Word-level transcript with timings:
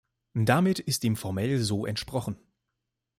Damit 0.33 0.79
ist 0.79 1.03
dem 1.03 1.15
formell 1.15 1.59
so 1.59 1.85
entsprochen. 1.85 2.35